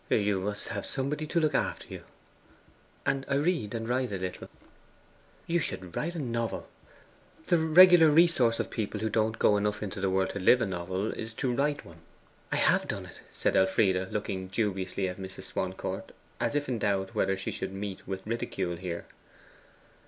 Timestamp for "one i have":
11.85-12.87